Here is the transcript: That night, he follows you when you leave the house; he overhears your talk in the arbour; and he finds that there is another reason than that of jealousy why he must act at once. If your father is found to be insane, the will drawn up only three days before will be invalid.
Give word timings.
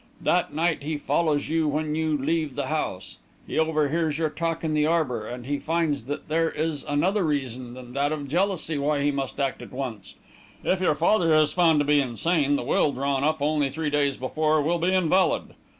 That 0.19 0.51
night, 0.51 0.81
he 0.81 0.97
follows 0.97 1.47
you 1.49 1.67
when 1.67 1.93
you 1.93 2.17
leave 2.17 2.55
the 2.55 2.65
house; 2.69 3.19
he 3.45 3.59
overhears 3.59 4.17
your 4.17 4.31
talk 4.31 4.63
in 4.63 4.73
the 4.73 4.87
arbour; 4.87 5.27
and 5.27 5.45
he 5.45 5.59
finds 5.59 6.05
that 6.05 6.27
there 6.27 6.49
is 6.49 6.83
another 6.83 7.23
reason 7.23 7.75
than 7.75 7.93
that 7.93 8.11
of 8.11 8.27
jealousy 8.27 8.79
why 8.79 9.03
he 9.03 9.11
must 9.11 9.39
act 9.39 9.61
at 9.61 9.71
once. 9.71 10.15
If 10.63 10.81
your 10.81 10.95
father 10.95 11.35
is 11.35 11.53
found 11.53 11.77
to 11.81 11.85
be 11.85 11.99
insane, 12.01 12.55
the 12.55 12.63
will 12.63 12.93
drawn 12.93 13.23
up 13.23 13.43
only 13.43 13.69
three 13.69 13.91
days 13.91 14.17
before 14.17 14.59
will 14.59 14.79
be 14.79 14.91
invalid. 14.91 15.53